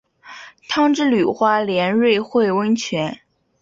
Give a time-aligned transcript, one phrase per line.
[0.67, 3.19] 汤之旅花莲瑞穗温泉